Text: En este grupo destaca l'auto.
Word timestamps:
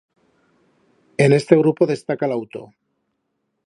En 1.25 1.31
este 1.39 1.55
grupo 1.61 1.85
destaca 1.93 2.31
l'auto. 2.33 2.67